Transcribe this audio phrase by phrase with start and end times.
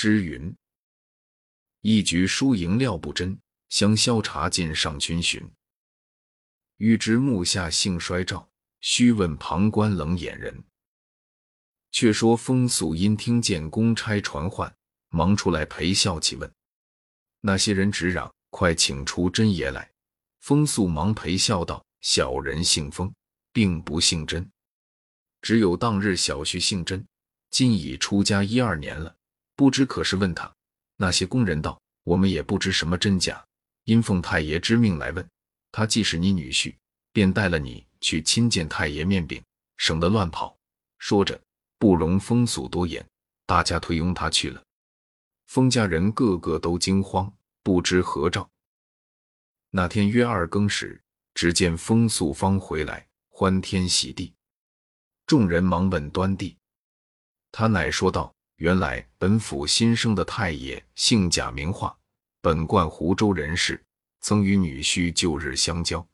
[0.00, 0.54] 诗云
[1.82, 3.36] ：“一局输赢料不真，
[3.68, 5.42] 香消茶尽上群寻。
[6.76, 8.48] 欲知目下兴衰照，
[8.80, 10.62] 须问旁观冷眼人。”
[11.90, 14.72] 却说风素因听见公差传唤，
[15.08, 16.48] 忙出来陪笑起问。
[17.40, 19.90] 那些人直嚷：“快请出真爷来！”
[20.38, 23.12] 风素忙陪笑道：“小人姓风，
[23.52, 24.48] 并不姓真。
[25.42, 27.04] 只有当日小婿姓真，
[27.50, 29.16] 今已出家一二年了，
[29.58, 30.54] 不知可是？”问他
[30.98, 33.44] 那些工人道：“我们也不知什么真假，
[33.82, 35.28] 因奉太爷之命来问。
[35.72, 36.76] 他既是你女婿，
[37.12, 39.42] 便带了你去亲见太爷面禀，
[39.76, 40.56] 省得乱跑。”
[41.00, 41.40] 说着。
[41.80, 43.08] 不容风俗多言，
[43.46, 44.60] 大家推拥他去了。
[45.46, 47.32] 封家人个个都惊慌，
[47.62, 48.50] 不知何兆。
[49.70, 51.00] 那天约二更时，
[51.34, 54.34] 只见风素方回来，欢天喜地。
[55.24, 56.58] 众人忙问端地，
[57.52, 61.96] 他乃说道：“原来本府新生的太爷姓贾名化，
[62.40, 63.80] 本贯湖州人士，
[64.20, 66.04] 曾与女婿旧日相交，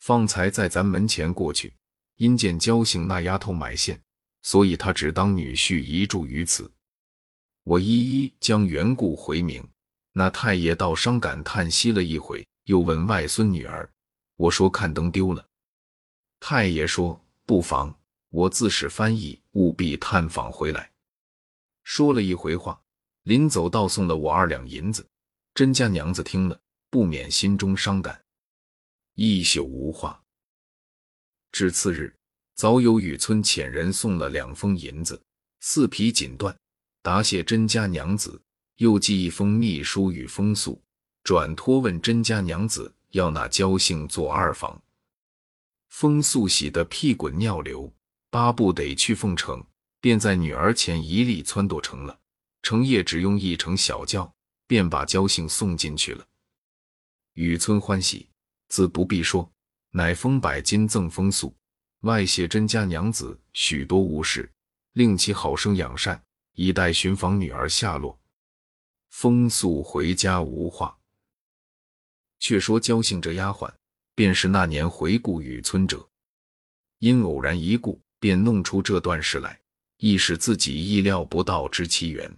[0.00, 1.72] 方才在咱门前过去，
[2.16, 4.00] 因见焦姓那丫头买线。”
[4.42, 6.70] 所以他只当女婿一住于此，
[7.64, 9.68] 我一一将缘故回明。
[10.12, 13.88] 那太爷倒伤感叹息了一回，又问外孙女儿
[14.36, 15.44] ：“我说看灯丢了。”
[16.38, 17.92] 太爷说：“不妨，
[18.30, 20.90] 我自使翻译，务必探访回来。”
[21.86, 22.82] 说了一回话，
[23.22, 25.06] 临走倒送了我二两银子。
[25.54, 28.20] 甄家娘子听了，不免心中伤感，
[29.14, 30.20] 一宿无话。
[31.52, 32.12] 至次日。
[32.56, 35.22] 早有雨村遣人送了两封银子、
[35.60, 36.56] 四匹锦缎，
[37.02, 38.40] 答谢甄家娘子；
[38.76, 40.82] 又寄一封密书与风素，
[41.22, 44.82] 转托问甄家娘子要那焦姓做二房。
[45.88, 47.92] 风素喜得屁滚尿流，
[48.30, 49.62] 巴不得去奉承，
[50.00, 52.18] 便在女儿前一力撺掇成了。
[52.62, 54.34] 成夜只用一乘小轿，
[54.66, 56.26] 便把焦姓送进去了。
[57.34, 58.28] 雨村欢喜，
[58.68, 59.48] 自不必说，
[59.90, 61.54] 乃封百金赠风素。
[62.00, 64.50] 外谢甄家娘子许多无事，
[64.94, 66.20] 令其好生养善，
[66.54, 68.18] 以待寻访女儿下落。
[69.10, 70.98] 风素回家无话。
[72.38, 73.72] 却说焦姓这丫鬟，
[74.14, 76.08] 便是那年回顾雨村者，
[76.98, 79.60] 因偶然一顾，便弄出这段事来，
[79.98, 82.36] 亦是自己意料不到之奇缘。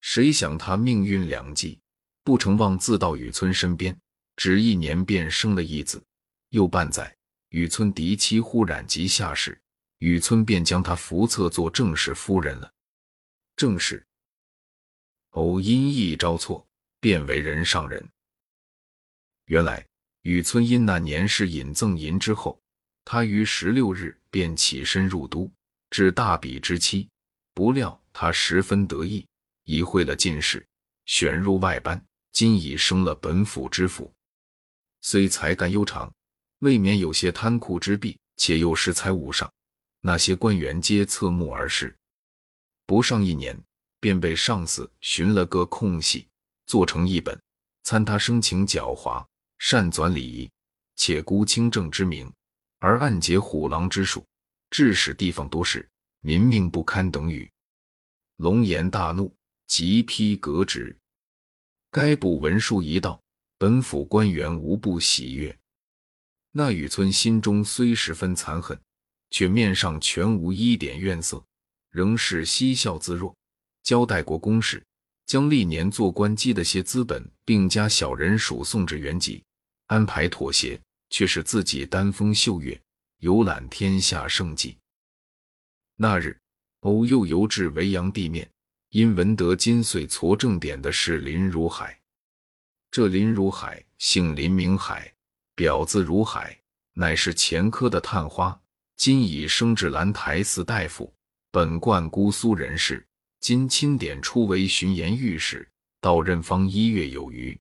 [0.00, 1.80] 谁想他命运两际，
[2.22, 3.98] 不成望自到雨村身边，
[4.36, 6.02] 只一年便生了一子，
[6.50, 7.16] 又半载。
[7.50, 9.58] 雨村嫡妻忽染疾下世，
[9.98, 12.70] 雨村便将她扶册做正室夫人了。
[13.56, 14.06] 正是
[15.30, 16.68] 偶因一招错，
[17.00, 18.06] 便为人上人。
[19.46, 19.86] 原来
[20.22, 22.60] 雨村因那年事引赠银之后，
[23.04, 25.50] 他于十六日便起身入都，
[25.90, 27.08] 至大比之期。
[27.54, 29.26] 不料他十分得意，
[29.64, 30.64] 已会了进士，
[31.06, 34.12] 选入外班，今已升了本府知府，
[35.00, 36.12] 虽才干悠长。
[36.60, 39.52] 未免有些贪酷之弊，且又恃才无上，
[40.00, 41.96] 那些官员皆侧目而视。
[42.84, 43.56] 不上一年，
[44.00, 46.26] 便被上司寻了个空隙，
[46.66, 47.40] 做成一本，
[47.84, 49.24] 参他生情狡猾，
[49.58, 50.50] 善纂礼仪，
[50.96, 52.32] 且孤清正之名，
[52.80, 54.26] 而暗结虎狼之术，
[54.70, 55.88] 致使地方多事，
[56.20, 57.50] 民命不堪等语。
[58.36, 59.34] 龙颜大怒，
[59.66, 60.96] 急批革职。
[61.90, 63.20] 该部文书一到，
[63.56, 65.58] 本府官员无不喜悦。
[66.52, 68.78] 那雨村心中虽十分残恨，
[69.30, 71.44] 却面上全无一点怨色，
[71.90, 73.34] 仍是嬉笑自若，
[73.82, 74.82] 交代过公事，
[75.26, 79.42] 将历年做官积的些资本，并加小人属送至原籍，
[79.86, 80.80] 安排妥协，
[81.10, 82.80] 却是自己丹峰秀月，
[83.18, 84.78] 游览天下胜迹。
[85.96, 86.38] 那日，
[86.80, 88.48] 偶又游至维扬地面，
[88.90, 91.98] 因闻得金穗矬正点的是林如海，
[92.90, 95.12] 这林如海姓林名海。
[95.56, 96.56] 表字如海，
[96.92, 98.56] 乃是前科的探花，
[98.94, 101.12] 今已升至兰台寺大夫，
[101.50, 103.04] 本贯姑苏人士，
[103.40, 105.68] 今钦点出为巡盐御史，
[106.00, 107.60] 到任方一月有余。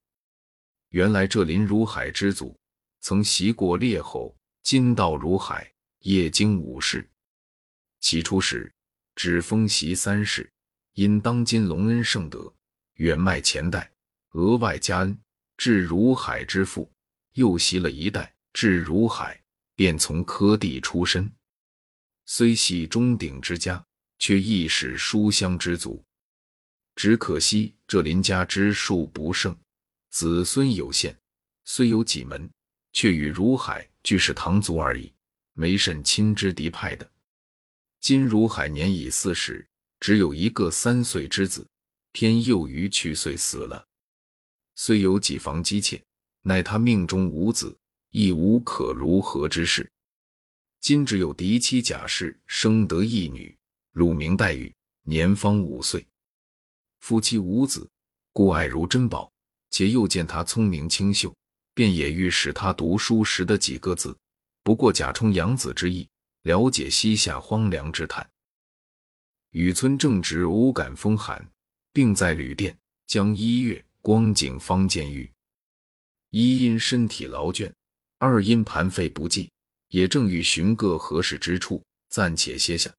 [0.89, 2.55] 原来这林如海之祖，
[2.99, 4.37] 曾袭过列侯，
[4.69, 7.09] 今到如海，夜经五世。
[8.01, 8.69] 起初时
[9.15, 10.51] 只封袭三世，
[10.91, 12.53] 因当今隆恩圣德，
[12.95, 13.89] 远迈前代，
[14.31, 15.17] 额外加恩，
[15.55, 16.91] 至如海之父。
[17.35, 19.41] 又袭了一代，至如海，
[19.73, 21.31] 便从科第出身。
[22.25, 23.81] 虽系中鼎之家，
[24.19, 26.03] 却亦是书香之族。
[26.93, 29.57] 只可惜这林家之数不胜，
[30.09, 31.17] 子孙有限。
[31.63, 32.51] 虽有几门，
[32.91, 35.11] 却与如海俱是堂族而已，
[35.51, 37.11] 没甚亲之敌派的。
[37.99, 39.67] 今如海年已四十，
[39.99, 41.67] 只有一个三岁之子，
[42.13, 43.85] 偏幼于去岁死了。
[44.75, 46.01] 虽有几房姬妾，
[46.41, 47.77] 乃他命中无子，
[48.11, 49.91] 亦无可如何之事。
[50.79, 53.53] 今只有嫡妻贾氏生得一女，
[53.91, 56.07] 乳名黛玉，年方五岁。
[57.01, 57.85] 夫妻无子，
[58.31, 59.29] 故爱如珍宝。
[59.69, 61.35] 且又见他聪明清秀，
[61.77, 64.17] 便也欲使他读书识得几个字。
[64.63, 66.09] 不过贾充养子之意，
[66.41, 68.27] 了解西夏荒凉之叹。
[69.51, 71.47] 雨村正值偶感风寒，
[71.93, 72.75] 病在旅店，
[73.05, 75.31] 将一月光景方见愈。
[76.31, 77.71] 一因身体劳倦，
[78.17, 79.51] 二因盘费不济，
[79.89, 82.91] 也正欲寻个合适之处暂且歇下。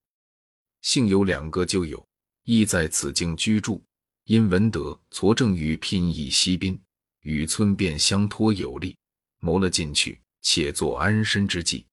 [0.83, 2.07] 幸有两个旧友，
[2.45, 3.83] 亦在此境居住。
[4.27, 6.81] 因闻得痤正欲聘役西宾，
[7.23, 8.97] 与村便相托有力，
[9.41, 11.87] 谋了进去，且做安身之计。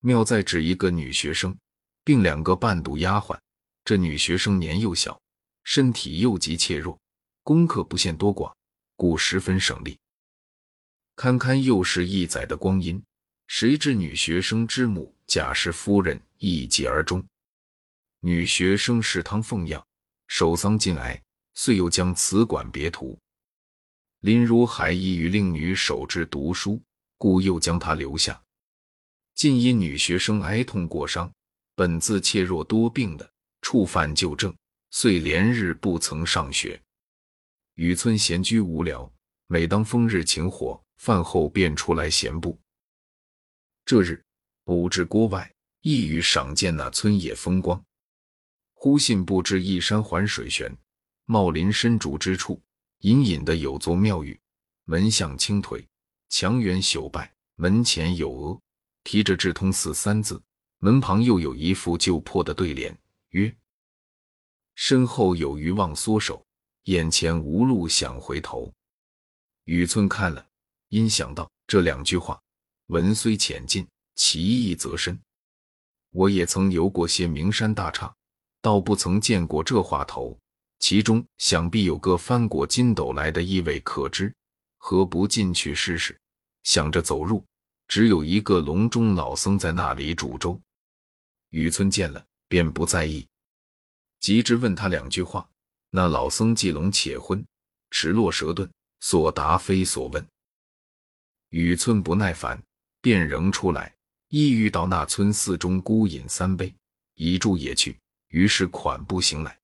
[0.00, 1.56] 妙在只一个女学生，
[2.04, 3.38] 并两个伴读丫鬟。
[3.84, 5.20] 这女学生年幼小，
[5.64, 6.98] 身体又极怯弱，
[7.42, 8.52] 功课不限多寡，
[8.96, 9.98] 故十分省力。
[11.16, 13.02] 堪堪又是一载的光阴，
[13.46, 17.24] 谁知女学生之母贾氏夫人一疾而终。
[18.20, 19.84] 女学生是汤奉养，
[20.28, 21.20] 守丧尽哀。
[21.54, 23.18] 遂又将此馆别图。
[24.22, 26.80] 林如海意与令女守之读书，
[27.18, 28.40] 故又将她留下。
[29.34, 31.28] 近因女学生哀痛过伤，
[31.74, 33.28] 本自怯弱多病的，
[33.62, 34.54] 触犯旧症，
[34.92, 36.80] 遂连日不曾上学。
[37.74, 39.12] 雨村闲居无聊，
[39.48, 42.56] 每当风日晴火，饭后便出来闲步。
[43.84, 44.24] 这日
[44.66, 47.84] 偶至郭外，意欲赏见那村野风光，
[48.74, 50.72] 忽信不知一山环水悬。
[51.24, 52.62] 茂林深竹之处，
[53.02, 54.38] 隐隐的有座庙宇，
[54.84, 55.84] 门向青颓，
[56.28, 58.60] 墙垣朽败，门前有额，
[59.02, 60.40] 题着“智通寺”三字。
[60.78, 62.96] 门旁又有一副旧破的对联，
[63.30, 63.52] 曰
[64.76, 66.44] ：“身后有余忘缩手，
[66.84, 68.72] 眼前无路想回头。”
[69.66, 70.46] 雨村看了，
[70.88, 72.40] 因想到这两句话，
[72.86, 73.84] 文虽浅近，
[74.14, 75.18] 其意则深。
[76.10, 78.14] 我也曾游过些名山大刹，
[78.60, 80.38] 倒不曾见过这话头。
[80.82, 84.34] 其中想必有个翻过筋斗来的意味可知，
[84.78, 86.18] 何不进去试试？
[86.64, 87.44] 想着走入，
[87.86, 90.60] 只有一个笼中老僧在那里煮粥。
[91.50, 93.24] 雨村见了，便不在意，
[94.18, 95.48] 急之问他两句话。
[95.90, 97.46] 那老僧既聋且昏，
[97.92, 98.68] 齿落舌钝，
[98.98, 100.26] 所答非所问。
[101.50, 102.60] 雨村不耐烦，
[103.00, 103.94] 便仍出来，
[104.30, 106.74] 意欲到那村寺中孤饮三杯，
[107.14, 107.96] 一住也去。
[108.30, 109.56] 于是款步行来。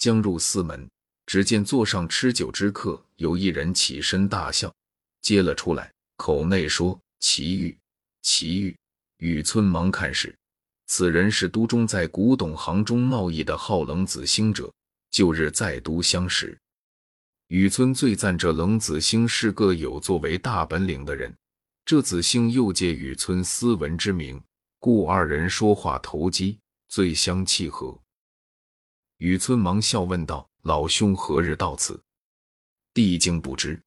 [0.00, 0.88] 将入寺门，
[1.26, 4.74] 只见座上吃酒之客有一人起身大笑，
[5.20, 7.78] 接了出来，口内说：“奇遇，
[8.22, 8.74] 奇遇。”
[9.18, 10.34] 雨村忙看时，
[10.86, 14.72] 此人是都中在古董行中贸易的好冷子兴者，
[15.10, 16.58] 旧日在都相识。
[17.48, 21.36] 雨村最赞这冷子兴是个有作为大本领的人，
[21.84, 24.42] 这子兴又借雨村斯文之名，
[24.78, 26.58] 故二人说话投机，
[26.88, 27.99] 最相契合。
[29.20, 32.02] 雨村忙笑问道：“老兄何日到此？”
[32.94, 33.78] 帝竟不知。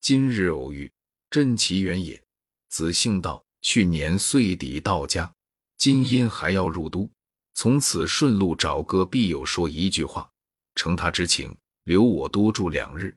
[0.00, 0.90] 今日偶遇，
[1.30, 2.20] 真奇缘也。
[2.68, 5.32] 子兴道：“去年岁底到家，
[5.76, 7.08] 今因还要入都，
[7.54, 10.28] 从此顺路找个必友说一句话，
[10.74, 13.16] 承他之情，留我多住两日。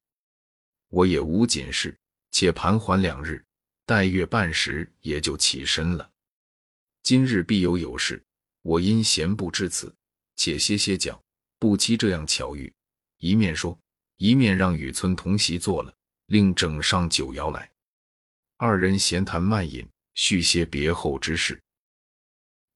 [0.89, 1.97] 我也无紧事，
[2.29, 3.43] 且盘桓两日，
[3.87, 6.07] 待月半时也就起身了。
[7.01, 8.23] 今日必有有事，
[8.61, 9.91] 我因闲不至此。”
[10.35, 11.21] 且歇歇脚，
[11.59, 12.71] 不期这样巧遇，
[13.19, 13.77] 一面说，
[14.17, 15.93] 一面让雨村同席坐了，
[16.27, 17.71] 另整上酒肴来。
[18.57, 21.61] 二人闲谈慢饮，叙些别后之事。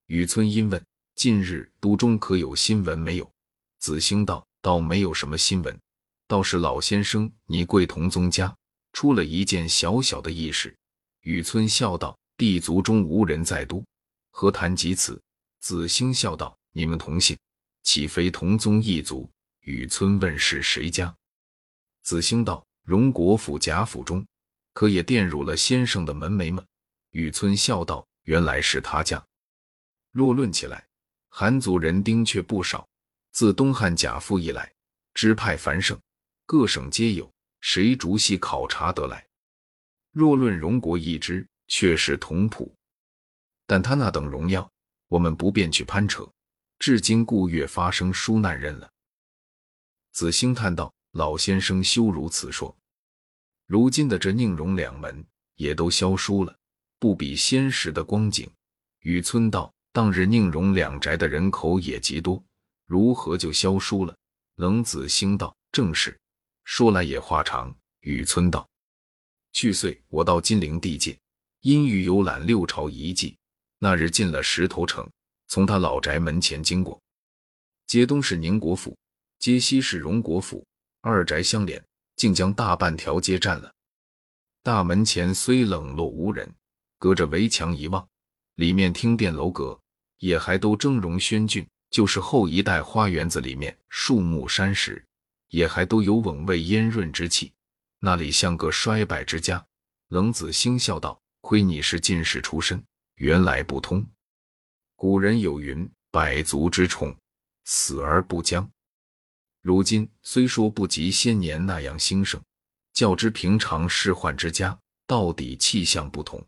[0.07, 0.83] 雨村因问
[1.15, 3.31] ：“近日都中可有新闻没有？”
[3.79, 5.79] 子兴道：“倒没有什么新闻，
[6.27, 8.53] 倒是老先生你贵同宗家
[8.91, 10.75] 出了一件小小的异事。”
[11.21, 13.85] 雨村笑道：“地族中无人在都，
[14.31, 15.21] 何谈及此？”
[15.61, 17.37] 子兴笑道：“你们同姓。”
[17.91, 19.27] 岂非同宗异族？
[19.62, 21.17] 雨村问是谁家？
[22.03, 24.24] 子兴道：荣国府贾府中，
[24.74, 26.63] 可也玷辱了先生的门楣吗？
[27.10, 29.25] 雨村笑道：原来是他家。
[30.12, 30.88] 若论起来，
[31.29, 32.88] 韩族人丁却不少。
[33.31, 34.72] 自东汉贾父以来，
[35.15, 36.00] 支派繁盛，
[36.46, 39.25] 各省皆有，谁逐细考察得来？
[40.12, 42.72] 若论荣国一支，却是同谱。
[43.65, 44.72] 但他那等荣耀，
[45.08, 46.31] 我们不便去攀扯。
[46.79, 48.89] 至今故月发生疏难人了。
[50.13, 52.75] 子兴叹道：“老先生休如此说。
[53.67, 55.24] 如今的这宁荣两门
[55.55, 56.57] 也都消疏了，
[56.98, 58.50] 不比先时的光景。”
[59.03, 62.41] 雨村道：“当日宁荣两宅的人口也极多，
[62.86, 64.15] 如何就消疏了？
[64.55, 66.17] 冷子兴道：“正是。
[66.63, 68.65] 说来也话长。”雨村道
[69.51, 71.19] ：“去岁我到金陵地界，
[71.59, 73.38] 因欲游览六朝遗迹，
[73.79, 75.09] 那日进了石头城，
[75.50, 77.01] 从他老宅门前经过，
[77.88, 78.98] 街东是宁国府，
[79.39, 80.65] 街西是荣国府，
[81.01, 81.84] 二宅相连，
[82.15, 83.70] 竟将大半条街占了。
[84.63, 86.50] 大门前虽冷落无人，
[86.98, 88.08] 隔着围墙一望，
[88.56, 89.77] 里面厅殿楼阁
[90.20, 95.03] 也还都峥嵘轩峻。”就是后一代花园子里面，树木山石
[95.48, 97.51] 也还都有稳味烟润之气，
[97.98, 99.65] 那里像个衰败之家。
[100.10, 102.84] 冷子兴笑道：“亏你是进士出身，
[103.15, 104.06] 原来不通。
[105.01, 107.15] 古人有云：百足之虫，
[107.63, 108.70] 死而不僵。
[109.62, 112.41] 如今虽说不及先年那样兴盛，
[112.91, 114.77] 较之平常仕宦之家，
[115.08, 116.46] 到底气象不同。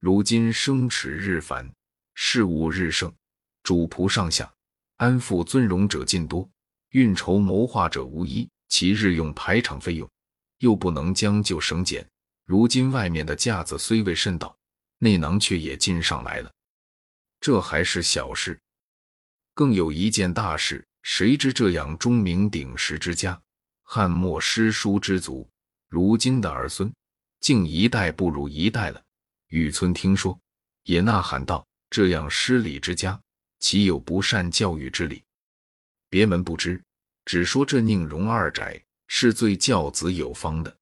[0.00, 1.72] 如今生齿日繁，
[2.14, 3.14] 事务日盛。”
[3.62, 4.52] 主仆上下，
[4.96, 6.50] 安富尊荣者尽多，
[6.90, 8.50] 运筹谋划者无一。
[8.68, 10.10] 其日用排场费用，
[10.58, 12.04] 又不能将就省俭。
[12.44, 14.56] 如今外面的架子虽未甚到，
[14.98, 16.50] 内囊却也进上来了。
[17.42, 18.56] 这还是小事，
[19.52, 20.86] 更有一件大事。
[21.02, 23.42] 谁知这样钟鸣鼎食之家，
[23.82, 25.50] 汉末诗书之族，
[25.88, 26.94] 如今的儿孙，
[27.40, 29.02] 竟一代不如一代了。
[29.48, 30.38] 雨村听说，
[30.84, 33.20] 也呐喊道：“这样失礼之家！”
[33.58, 35.24] 岂有不善教育之理？
[36.08, 36.80] 别门不知，
[37.24, 40.76] 只说这宁荣二宅是最教子有方的。